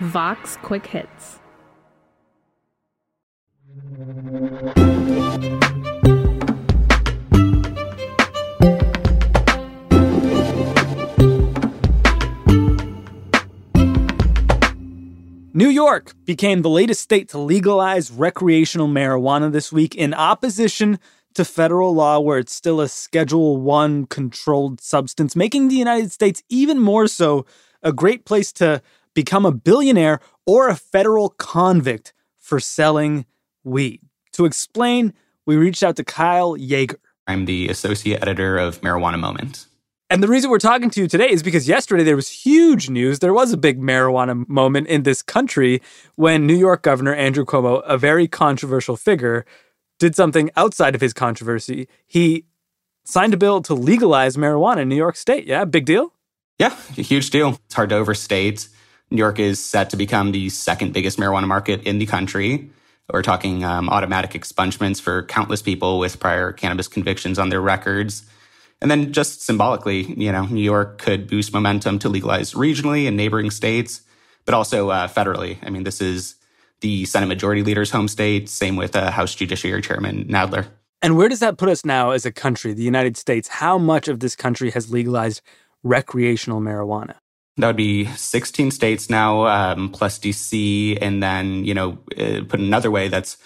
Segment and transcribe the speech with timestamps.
[0.00, 1.40] Vox Quick Hits.
[15.56, 20.98] New York became the latest state to legalize recreational marijuana this week in opposition
[21.34, 26.42] to federal law where it's still a schedule 1 controlled substance making the United States
[26.48, 27.46] even more so
[27.84, 28.82] a great place to
[29.14, 33.26] become a billionaire or a federal convict for selling
[33.62, 34.00] weed.
[34.32, 35.12] To explain,
[35.46, 36.98] we reached out to Kyle Jaeger.
[37.26, 39.66] I'm the associate editor of Marijuana Moment.
[40.10, 43.20] And the reason we're talking to you today is because yesterday there was huge news.
[43.20, 45.80] There was a big marijuana moment in this country
[46.16, 49.46] when New York Governor Andrew Cuomo, a very controversial figure,
[49.98, 51.88] did something outside of his controversy.
[52.06, 52.44] He
[53.04, 55.46] signed a bill to legalize marijuana in New York State.
[55.46, 56.13] Yeah, big deal?
[56.58, 57.58] Yeah, a huge deal.
[57.66, 58.68] It's hard to overstate.
[59.10, 62.70] New York is set to become the second biggest marijuana market in the country.
[63.12, 68.24] We're talking um, automatic expungements for countless people with prior cannabis convictions on their records.
[68.80, 73.16] And then just symbolically, you know, New York could boost momentum to legalize regionally in
[73.16, 74.02] neighboring states,
[74.44, 75.58] but also uh, federally.
[75.62, 76.36] I mean, this is
[76.80, 78.48] the Senate Majority Leader's home state.
[78.48, 80.66] Same with uh, House Judiciary Chairman Nadler.
[81.02, 83.48] And where does that put us now as a country, the United States?
[83.48, 85.42] How much of this country has legalized
[85.84, 87.14] recreational marijuana?
[87.56, 90.98] That would be 16 states now, um, plus DC.
[91.00, 93.36] And then, you know, uh, put another way, that's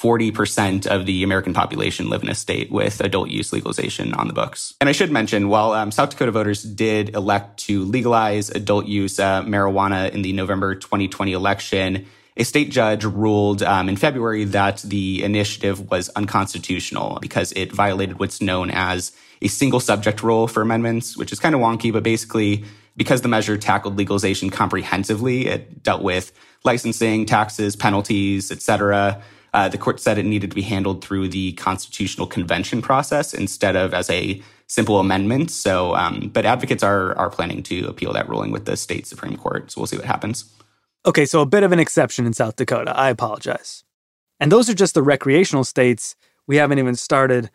[0.00, 4.32] 40% of the American population live in a state with adult use legalization on the
[4.32, 4.72] books.
[4.80, 9.18] And I should mention, while um, South Dakota voters did elect to legalize adult use
[9.20, 12.06] uh, marijuana in the November 2020 election,
[12.40, 18.18] a state judge ruled um, in February that the initiative was unconstitutional because it violated
[18.18, 22.02] what's known as a single subject rule for amendments, which is kind of wonky, but
[22.02, 22.64] basically,
[22.96, 26.32] because the measure tackled legalization comprehensively, it dealt with
[26.64, 29.22] licensing, taxes, penalties, etc.
[29.52, 33.76] Uh, the court said it needed to be handled through the constitutional convention process instead
[33.76, 35.50] of as a simple amendment.
[35.50, 39.36] So, um, but advocates are are planning to appeal that ruling with the state supreme
[39.36, 39.70] court.
[39.70, 40.50] So we'll see what happens.
[41.06, 42.94] Okay, so a bit of an exception in South Dakota.
[42.96, 43.84] I apologize.
[44.38, 46.14] And those are just the recreational states.
[46.46, 47.50] We haven't even started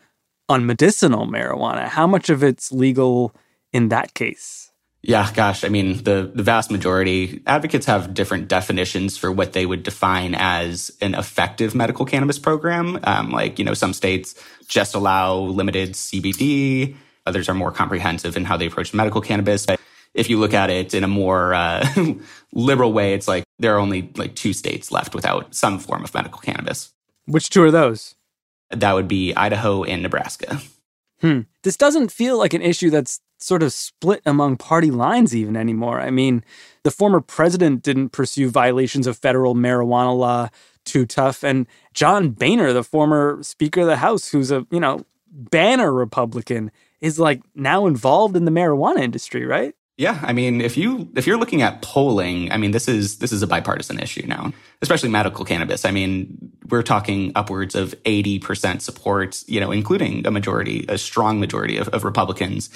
[0.50, 1.88] on medicinal marijuana.
[1.88, 3.34] How much of it's legal
[3.72, 4.72] in that case?
[5.04, 9.68] Yeah, gosh, I mean, the, the vast majority advocates have different definitions for what they
[9.68, 13.00] would define as an effective medical cannabis program.
[13.04, 14.34] Um, like, you know, some states
[14.68, 16.96] just allow limited CBD.
[17.28, 19.68] Others are more comprehensive in how they approach medical cannabis.
[19.68, 19.80] But
[20.16, 21.86] if you look at it in a more uh,
[22.54, 26.14] liberal way, it's like there are only like two states left without some form of
[26.14, 26.92] medical cannabis.
[27.26, 28.16] Which two are those?
[28.72, 30.60] That would be Idaho and Nebraska.
[31.22, 31.42] Hmm.
[31.64, 36.00] This doesn't feel like an issue that's sort of split among party lines even anymore.
[36.00, 36.44] I mean,
[36.84, 40.50] the former president didn't pursue violations of federal marijuana law
[40.86, 41.44] too tough.
[41.44, 46.72] And John Boehner, the former Speaker of the House, who's a, you know, banner Republican,
[47.02, 49.76] is like now involved in the marijuana industry, right?
[49.98, 53.32] Yeah, I mean, if you if you're looking at polling, I mean, this is this
[53.32, 54.52] is a bipartisan issue now,
[54.82, 55.86] especially medical cannabis.
[55.86, 61.40] I mean, we're talking upwards of 80% support, you know, including a majority, a strong
[61.40, 62.70] majority of, of Republicans.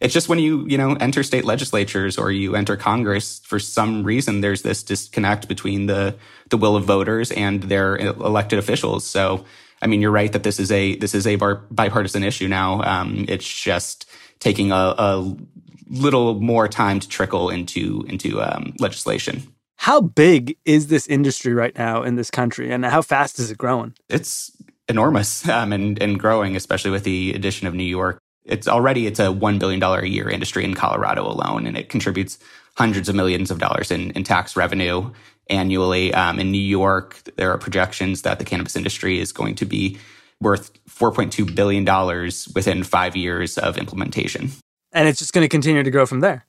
[0.00, 4.02] It's just when you, you know, enter state legislatures or you enter Congress, for some
[4.02, 6.16] reason, there's this disconnect between the
[6.50, 9.06] the will of voters and their elected officials.
[9.06, 9.44] So,
[9.80, 12.82] I mean, you're right that this is a this is a bipartisan issue now.
[12.82, 14.06] Um, it's just
[14.44, 15.36] taking a, a
[15.88, 19.42] little more time to trickle into into um, legislation.
[19.76, 23.58] How big is this industry right now in this country, and how fast is it
[23.58, 23.94] growing?
[24.08, 24.52] It's
[24.88, 28.18] enormous um, and and growing, especially with the addition of New York.
[28.44, 31.88] It's already it's a one billion dollar a year industry in Colorado alone, and it
[31.88, 32.38] contributes
[32.76, 35.10] hundreds of millions of dollars in, in tax revenue
[35.48, 36.12] annually.
[36.12, 39.98] Um, in New York, there are projections that the cannabis industry is going to be
[40.40, 41.84] worth $4.2 billion
[42.54, 44.50] within five years of implementation
[44.94, 46.46] and it's just going to continue to grow from there.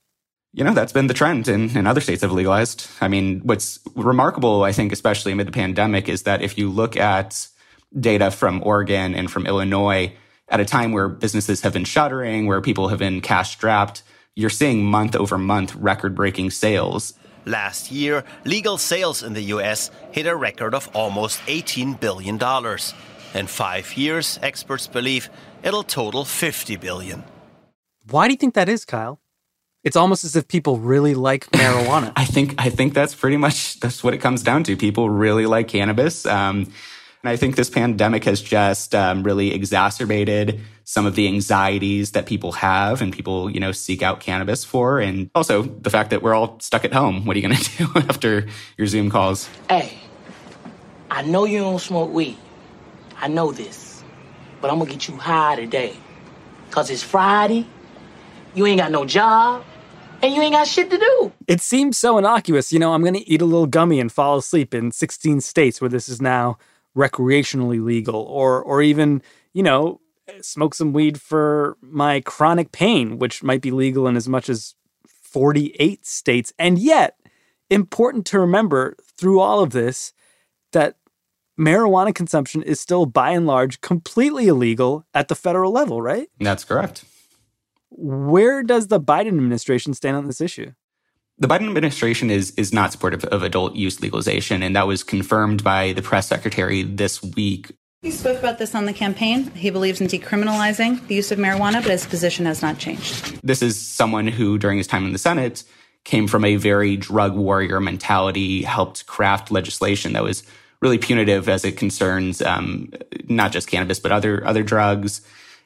[0.54, 2.88] You know, that's been the trend and, and other states have legalized.
[3.02, 6.96] I mean, what's remarkable, I think, especially amid the pandemic, is that if you look
[6.96, 7.48] at
[7.98, 10.14] data from Oregon and from Illinois
[10.48, 14.02] at a time where businesses have been shuttering, where people have been cash strapped,
[14.34, 17.12] you're seeing month over month record breaking sales.
[17.44, 22.38] Last year, legal sales in the US hit a record of almost $18 billion.
[23.34, 25.28] In five years, experts believe
[25.62, 27.24] it'll total 50 billion.
[28.10, 29.20] Why do you think that is, Kyle?
[29.82, 32.12] It's almost as if people really like marijuana.
[32.16, 34.76] I think I think that's pretty much that's what it comes down to.
[34.76, 36.72] People really like cannabis, um,
[37.26, 42.24] and I think this pandemic has just um, really exacerbated some of the anxieties that
[42.24, 45.00] people have and people, you know, seek out cannabis for.
[45.00, 47.24] And also the fact that we're all stuck at home.
[47.24, 48.46] What are you going to do after
[48.76, 49.48] your Zoom calls?
[49.68, 49.98] Hey,
[51.10, 52.38] I know you don't smoke weed.
[53.18, 54.02] I know this.
[54.60, 55.96] But I'm to get you high today.
[56.68, 57.66] Because it's Friday.
[58.54, 59.64] You ain't got no job.
[60.22, 61.32] And you ain't got shit to do.
[61.46, 62.72] It seems so innocuous.
[62.72, 65.90] You know, I'm to eat a little gummy and fall asleep in 16 states where
[65.90, 66.58] this is now
[66.96, 69.20] recreationally legal or or even,
[69.52, 70.00] you know,
[70.40, 74.74] smoke some weed for my chronic pain, which might be legal in as much as
[75.06, 76.52] 48 states.
[76.58, 77.18] And yet,
[77.68, 80.12] important to remember through all of this
[80.72, 80.96] that
[81.58, 86.28] marijuana consumption is still by and large completely illegal at the federal level, right?
[86.38, 87.04] That's correct.
[87.90, 90.72] Where does the Biden administration stand on this issue?
[91.38, 95.62] The Biden administration is is not supportive of adult use legalization, and that was confirmed
[95.62, 97.72] by the press secretary this week
[98.06, 99.50] he spoke about this on the campaign.
[99.50, 103.40] He believes in decriminalizing the use of marijuana, but his position has not changed.
[103.42, 105.64] This is someone who, during his time in the Senate,
[106.04, 110.44] came from a very drug warrior mentality, helped craft legislation that was
[110.80, 112.92] really punitive as it concerns um,
[113.28, 115.22] not just cannabis but other other drugs.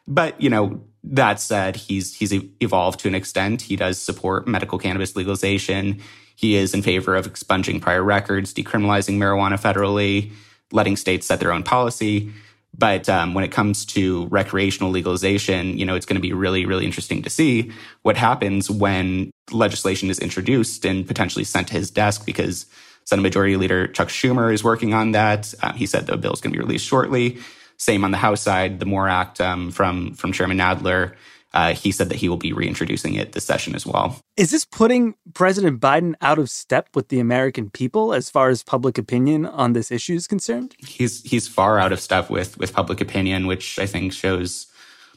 [0.06, 3.62] But you know, that said, he's he's evolved to an extent.
[3.62, 6.00] He does support medical cannabis legalization.
[6.36, 10.32] He is in favor of expunging prior records, decriminalizing marijuana federally
[10.72, 12.32] letting states set their own policy.
[12.76, 16.66] But um, when it comes to recreational legalization, you know, it's going to be really,
[16.66, 17.72] really interesting to see
[18.02, 22.66] what happens when legislation is introduced and potentially sent to his desk because
[23.10, 25.52] Senate Majority Leader Chuck Schumer is working on that.
[25.62, 27.38] Um, he said the bill is going to be released shortly.
[27.76, 31.14] Same on the House side, the MORE Act um, from from Chairman Nadler
[31.52, 34.20] uh, he said that he will be reintroducing it this session as well.
[34.36, 38.62] Is this putting President Biden out of step with the American people as far as
[38.62, 40.76] public opinion on this issue is concerned?
[40.78, 44.68] He's he's far out of step with with public opinion, which I think shows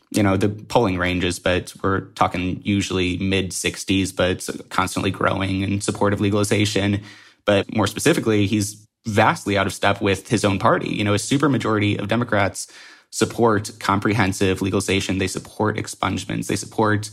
[0.09, 5.81] you know the polling ranges, but we're talking usually mid 60s, but constantly growing in
[5.81, 7.03] support of legalization.
[7.45, 10.89] But more specifically, he's vastly out of step with his own party.
[10.89, 12.71] You know, a supermajority of Democrats
[13.11, 15.17] support comprehensive legalization.
[15.17, 16.47] They support expungements.
[16.47, 17.11] They support,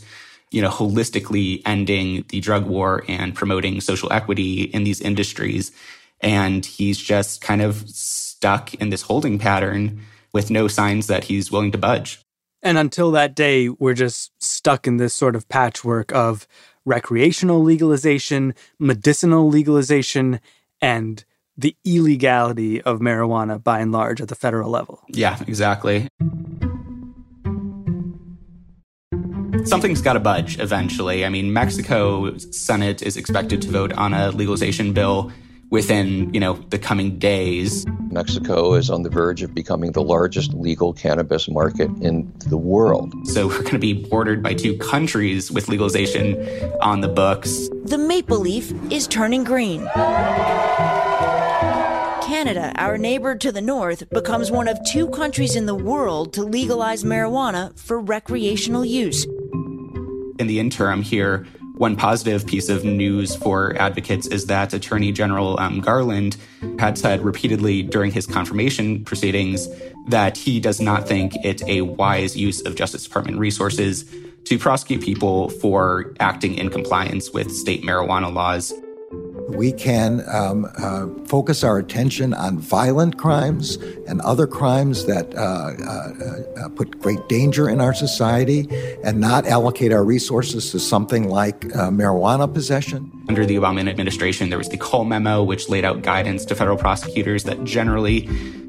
[0.49, 5.71] you know, holistically ending the drug war and promoting social equity in these industries.
[6.21, 10.01] And he's just kind of stuck in this holding pattern
[10.33, 12.19] with no signs that he's willing to budge.
[12.63, 16.47] And until that day, we're just stuck in this sort of patchwork of
[16.85, 20.39] recreational legalization, medicinal legalization,
[20.81, 21.23] and
[21.57, 25.01] the illegality of marijuana by and large at the federal level.
[25.09, 26.07] Yeah, exactly.
[29.65, 31.23] Something's got to budge eventually.
[31.23, 35.31] I mean, Mexico's Senate is expected to vote on a legalization bill
[35.69, 37.85] within, you know, the coming days.
[38.11, 43.13] Mexico is on the verge of becoming the largest legal cannabis market in the world.
[43.27, 46.35] So we're going to be bordered by two countries with legalization
[46.81, 47.69] on the books.
[47.85, 49.87] The maple leaf is turning green.
[52.23, 56.43] Canada, our neighbor to the north, becomes one of two countries in the world to
[56.43, 59.25] legalize marijuana for recreational use.
[60.39, 61.45] In the interim here,
[61.81, 66.37] one positive piece of news for advocates is that Attorney General um, Garland
[66.77, 69.67] had said repeatedly during his confirmation proceedings
[70.05, 74.05] that he does not think it a wise use of Justice Department resources
[74.43, 78.71] to prosecute people for acting in compliance with state marijuana laws
[79.55, 83.75] we can um, uh, focus our attention on violent crimes
[84.07, 88.67] and other crimes that uh, uh, uh, put great danger in our society
[89.03, 93.11] and not allocate our resources to something like uh, marijuana possession.
[93.29, 96.77] Under the Obama administration, there was the Cole memo, which laid out guidance to federal
[96.77, 98.23] prosecutors that generally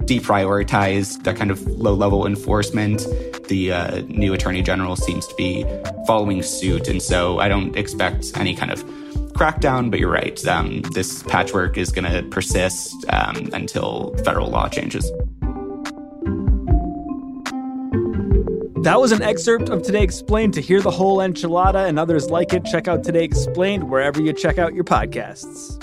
[0.05, 3.07] deprioritized that kind of low level enforcement.
[3.49, 5.65] The uh, new attorney general seems to be
[6.07, 6.89] following suit.
[6.89, 8.85] And so I don't expect any kind of
[9.33, 10.45] crackdown, but you're right.
[10.47, 15.11] Um, this patchwork is going to persist um, until federal law changes.
[18.83, 20.55] That was an excerpt of Today Explained.
[20.55, 24.33] To hear the whole enchilada and others like it, check out Today Explained wherever you
[24.33, 25.79] check out your podcasts.